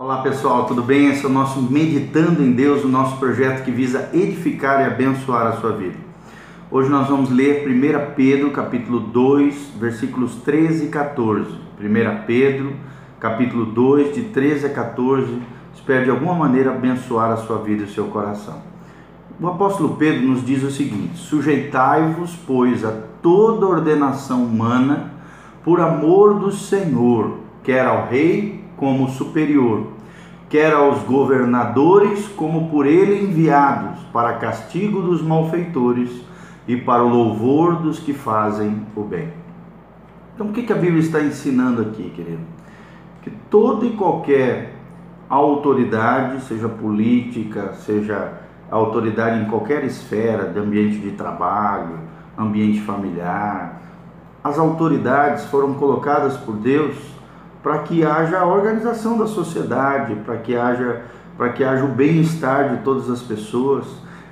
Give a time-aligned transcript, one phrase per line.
[0.00, 1.08] Olá pessoal, tudo bem?
[1.08, 5.48] Esse é o nosso Meditando em Deus, o nosso projeto que visa edificar e abençoar
[5.48, 5.96] a sua vida.
[6.70, 11.50] Hoje nós vamos ler 1 Pedro, capítulo 2, versículos 13 e 14.
[11.80, 12.74] 1 Pedro,
[13.18, 15.42] capítulo 2, de 13 a 14.
[15.74, 18.62] Espero de alguma maneira abençoar a sua vida e o seu coração.
[19.40, 25.10] O apóstolo Pedro nos diz o seguinte: Sujeitai-vos, pois, a toda ordenação humana,
[25.64, 29.88] por amor do Senhor, quer ao rei como superior,
[30.48, 36.10] quer aos governadores como por ele enviados, para castigo dos malfeitores
[36.66, 39.32] e para o louvor dos que fazem o bem.
[40.34, 42.42] Então, o que, a Bíblia está ensinando aqui, querido?
[43.22, 44.74] Que toda e qualquer
[45.28, 48.34] autoridade, seja política, seja
[48.70, 51.98] autoridade em qualquer esfera, de ambiente de trabalho,
[52.38, 53.82] ambiente familiar,
[54.42, 56.96] as autoridades foram colocadas por Deus
[57.68, 61.02] para que haja a organização da sociedade, para que haja
[61.36, 63.84] para que haja o bem-estar de todas as pessoas.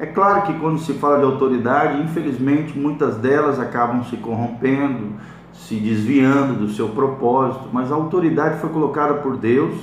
[0.00, 5.12] É claro que quando se fala de autoridade, infelizmente muitas delas acabam se corrompendo,
[5.52, 9.76] se desviando do seu propósito, mas a autoridade foi colocada por Deus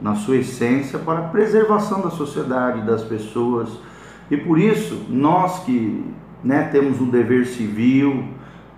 [0.00, 3.68] na sua essência para a preservação da sociedade, das pessoas.
[4.30, 6.10] E por isso, nós que
[6.42, 8.24] né, temos um dever civil,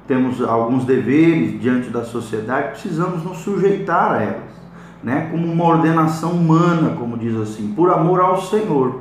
[0.07, 4.57] temos alguns deveres diante da sociedade, precisamos nos sujeitar a elas,
[5.03, 5.29] né?
[5.31, 9.01] como uma ordenação humana, como diz assim, por amor ao Senhor.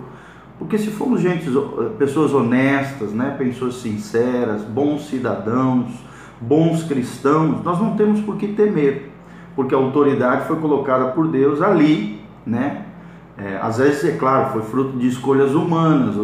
[0.57, 1.49] Porque se formos gente,
[1.97, 3.35] pessoas honestas, né?
[3.37, 5.91] pessoas sinceras, bons cidadãos,
[6.39, 9.11] bons cristãos, nós não temos por que temer,
[9.55, 12.85] porque a autoridade foi colocada por Deus ali, né?
[13.37, 16.15] É, às vezes, é claro, foi fruto de escolhas humanas,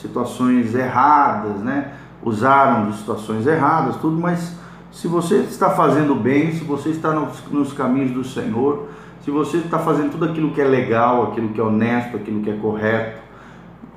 [0.00, 1.92] situações erradas, né?
[2.22, 4.56] Usaram de situações erradas, tudo, mas
[4.92, 8.88] se você está fazendo bem, se você está nos, nos caminhos do Senhor,
[9.24, 12.50] se você está fazendo tudo aquilo que é legal, aquilo que é honesto, aquilo que
[12.50, 13.20] é correto,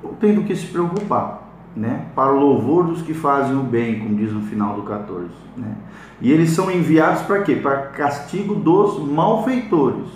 [0.02, 2.06] não tem do que se preocupar, né?
[2.14, 5.74] Para o louvor dos que fazem o bem, como diz no final do 14, né?
[6.20, 7.56] E eles são enviados para quê?
[7.56, 10.08] Para castigo dos malfeitores,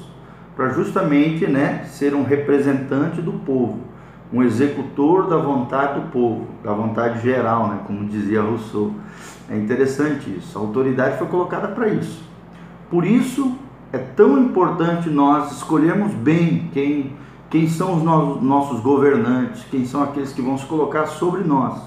[0.55, 3.89] para justamente, né, ser um representante do povo
[4.33, 8.93] um executor da vontade do povo, da vontade geral, né, como dizia Rousseau.
[9.49, 10.59] É interessante isso.
[10.59, 12.23] A autoridade foi colocada para isso.
[12.91, 13.57] Por isso
[13.93, 17.15] é tão importante nós escolhermos bem quem,
[17.49, 21.81] quem são os no, nossos governantes, quem são aqueles que vão se colocar sobre nós.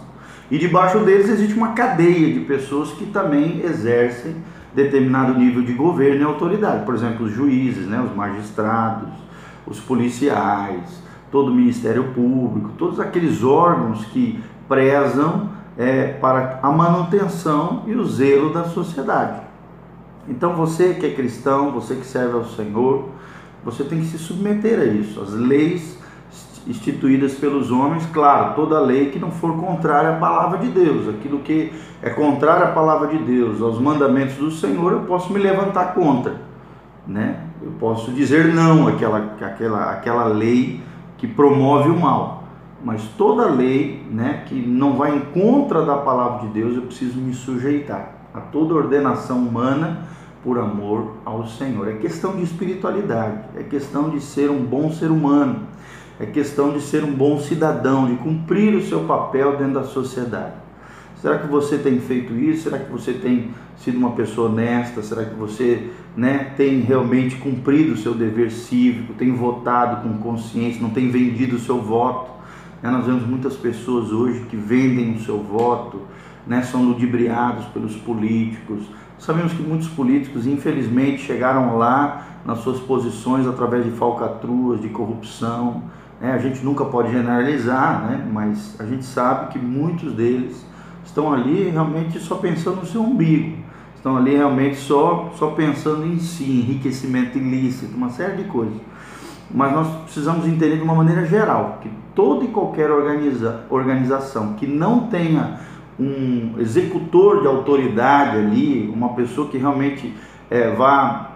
[0.49, 4.35] E debaixo deles existe uma cadeia de pessoas que também exercem
[4.73, 6.85] determinado nível de governo e autoridade.
[6.85, 9.09] Por exemplo, os juízes, né, os magistrados,
[9.65, 11.01] os policiais,
[11.31, 18.05] todo o Ministério Público, todos aqueles órgãos que prezam é, para a manutenção e o
[18.05, 19.41] zelo da sociedade.
[20.27, 23.09] Então você que é cristão, você que serve ao Senhor,
[23.63, 25.21] você tem que se submeter a isso.
[25.21, 25.99] As leis
[26.67, 31.39] instituídas pelos homens, claro, toda lei que não for contrária à palavra de Deus, aquilo
[31.39, 35.95] que é contrário à palavra de Deus, aos mandamentos do Senhor, eu posso me levantar
[35.95, 36.35] contra,
[37.07, 37.39] né?
[37.61, 40.81] Eu posso dizer não àquela, àquela, àquela lei
[41.21, 42.45] que promove o mal.
[42.83, 47.19] Mas toda lei né, que não vai em contra da palavra de Deus, eu preciso
[47.19, 50.07] me sujeitar a toda ordenação humana
[50.43, 51.87] por amor ao Senhor.
[51.89, 55.59] É questão de espiritualidade, é questão de ser um bom ser humano,
[56.19, 60.53] é questão de ser um bom cidadão, de cumprir o seu papel dentro da sociedade.
[61.21, 62.63] Será que você tem feito isso?
[62.63, 65.03] Será que você tem sido uma pessoa honesta?
[65.03, 69.13] Será que você né, tem realmente cumprido o seu dever cívico?
[69.13, 70.81] Tem votado com consciência?
[70.81, 72.31] Não tem vendido o seu voto?
[72.81, 76.01] Né, nós vemos muitas pessoas hoje que vendem o seu voto,
[76.47, 78.85] né, são ludibriados pelos políticos.
[79.19, 85.83] Sabemos que muitos políticos, infelizmente, chegaram lá nas suas posições através de falcatruas, de corrupção.
[86.19, 86.33] Né?
[86.33, 88.27] A gente nunca pode generalizar, né?
[88.33, 90.65] mas a gente sabe que muitos deles
[91.11, 93.57] estão ali realmente só pensando no seu umbigo,
[93.95, 98.79] estão ali realmente só, só pensando em si, enriquecimento ilícito, uma série de coisas.
[99.53, 104.65] Mas nós precisamos entender de uma maneira geral que toda e qualquer organiza, organização que
[104.65, 105.59] não tenha
[105.99, 110.15] um executor de autoridade ali, uma pessoa que realmente
[110.49, 111.31] é, vá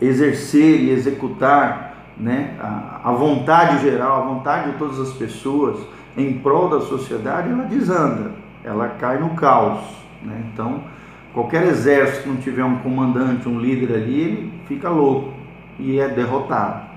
[0.00, 5.78] exercer e executar né, a, a vontade geral, a vontade de todas as pessoas
[6.16, 9.84] em prol da sociedade, ela desanda ela cai no caos.
[10.22, 10.50] Né?
[10.52, 10.82] Então,
[11.32, 15.32] qualquer exército que não tiver um comandante, um líder ali, ele fica louco
[15.78, 16.94] e é derrotado.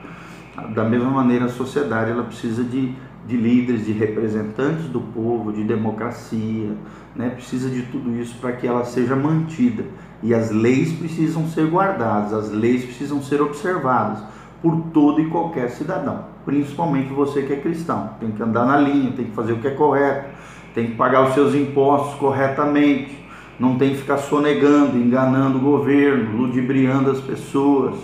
[0.74, 2.96] Da mesma maneira, a sociedade ela precisa de,
[3.28, 6.72] de líderes, de representantes do povo, de democracia,
[7.16, 7.30] né?
[7.30, 9.86] precisa de tudo isso para que ela seja mantida.
[10.24, 14.24] E as leis precisam ser guardadas, as leis precisam ser observadas,
[14.62, 18.12] por todo e qualquer cidadão, principalmente você que é cristão.
[18.20, 20.30] Tem que andar na linha, tem que fazer o que é correto,
[20.78, 23.18] tem que pagar os seus impostos corretamente,
[23.60, 27.96] não tem que ficar sonegando, enganando o governo, ludibriando as pessoas.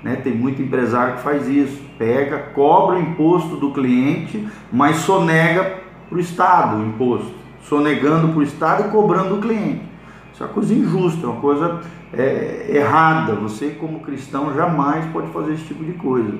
[0.00, 0.14] Né?
[0.14, 6.16] Tem muito empresário que faz isso, pega, cobra o imposto do cliente, mas sonega para
[6.16, 7.32] o Estado o imposto,
[7.64, 9.82] sonegando para o Estado e cobrando do cliente.
[10.32, 11.80] Isso é uma coisa injusta, é uma coisa
[12.12, 13.34] é, errada.
[13.34, 16.38] Você, como cristão, jamais pode fazer esse tipo de coisa.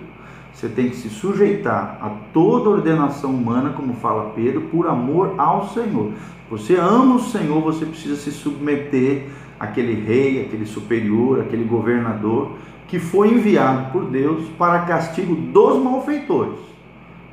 [0.52, 5.69] Você tem que se sujeitar a toda ordenação humana, como fala Pedro, por amor ao
[5.69, 6.12] Senhor.
[6.50, 12.52] Você ama o Senhor, você precisa se submeter àquele rei, aquele superior, aquele governador
[12.88, 16.58] que foi enviado por Deus para castigo dos malfeitores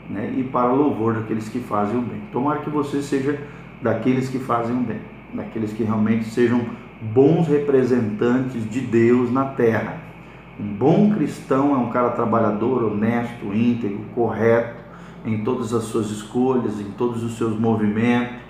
[0.07, 0.33] né?
[0.37, 2.21] e para louvor daqueles que fazem o bem.
[2.31, 3.39] Tomara que você seja
[3.81, 4.99] daqueles que fazem o bem,
[5.33, 6.61] daqueles que realmente sejam
[7.01, 10.06] bons representantes de Deus na terra.
[10.59, 14.75] Um bom cristão é um cara trabalhador, honesto, íntegro, correto
[15.23, 18.41] em todas as suas escolhas, em todos os seus movimentos,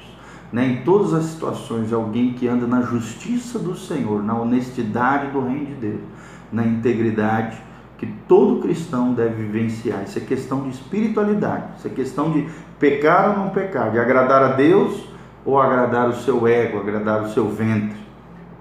[0.53, 0.65] né?
[0.67, 1.91] em todas as situações.
[1.91, 6.01] Alguém que anda na justiça do Senhor, na honestidade do reino de Deus,
[6.49, 7.57] na integridade
[7.97, 10.03] que todo cristão deve vivenciar.
[10.03, 12.47] Isso é questão de espiritualidade, isso é questão de
[12.79, 15.03] pecar ou não pecar, de agradar a Deus
[15.43, 18.06] ou agradar o seu ego, agradar o seu ventre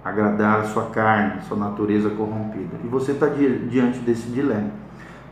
[0.06, 2.76] agradar a sua carne, a sua natureza corrompida.
[2.85, 4.70] E você está diante desse dilema.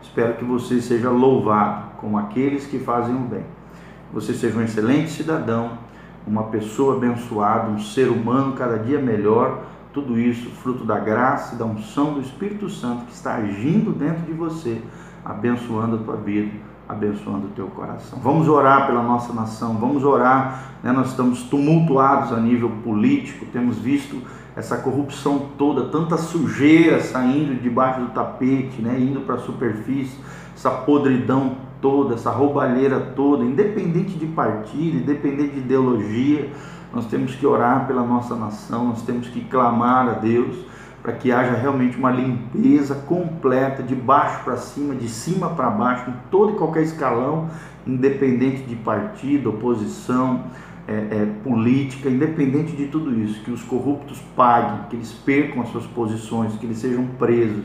[0.02, 3.44] Espero que você seja louvado como aqueles que fazem o bem.
[4.12, 5.78] Você seja um excelente cidadão,
[6.26, 9.62] uma pessoa abençoada, um ser humano cada dia melhor.
[9.92, 14.22] Tudo isso fruto da graça e da unção do Espírito Santo que está agindo dentro
[14.22, 14.82] de você,
[15.24, 16.50] abençoando a tua vida
[16.88, 18.18] abençoando o teu coração.
[18.22, 20.92] Vamos orar pela nossa nação, vamos orar, né?
[20.92, 24.20] nós estamos tumultuados a nível político, temos visto
[24.56, 28.98] essa corrupção toda, tanta sujeira saindo debaixo do tapete, né?
[28.98, 30.16] indo para a superfície,
[30.54, 36.50] essa podridão toda, essa roubalheira toda, independente de partido, independente de ideologia,
[36.92, 40.56] nós temos que orar pela nossa nação, nós temos que clamar a Deus
[41.02, 46.08] para que haja realmente uma limpeza completa, de baixo para cima, de cima para baixo,
[46.08, 47.50] em todo e qualquer escalão,
[47.86, 50.44] independente de partido, oposição,
[50.86, 55.70] é, é, política, independente de tudo isso, que os corruptos paguem, que eles percam as
[55.70, 57.64] suas posições, que eles sejam presos,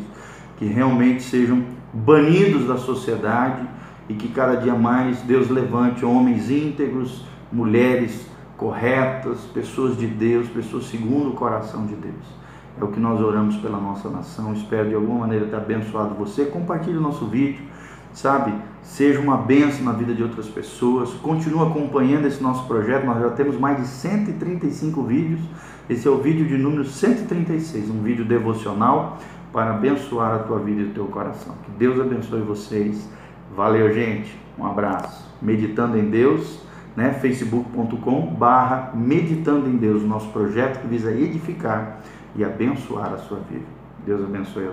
[0.57, 1.63] que realmente sejam
[1.93, 3.67] banidos da sociedade
[4.07, 8.27] e que cada dia mais Deus levante homens íntegros, mulheres
[8.57, 12.39] corretas, pessoas de Deus, pessoas segundo o coração de Deus.
[12.79, 14.53] É o que nós oramos pela nossa nação.
[14.53, 16.45] Espero de alguma maneira ter abençoado você.
[16.45, 17.65] Compartilhe o nosso vídeo,
[18.13, 18.53] sabe?
[18.83, 21.11] Seja uma benção na vida de outras pessoas.
[21.13, 23.05] Continue acompanhando esse nosso projeto.
[23.05, 25.41] Nós já temos mais de 135 vídeos.
[25.89, 29.17] Esse é o vídeo de número 136, um vídeo devocional
[29.51, 31.55] para abençoar a tua vida e o teu coração.
[31.63, 33.09] Que Deus abençoe vocês.
[33.55, 34.37] Valeu, gente.
[34.57, 35.27] Um abraço.
[35.41, 36.61] Meditando em Deus,
[36.95, 37.11] né?
[37.13, 42.01] facebook.com barra Meditando em Deus, nosso projeto que visa edificar
[42.35, 43.65] e abençoar a sua vida.
[44.05, 44.67] Deus abençoe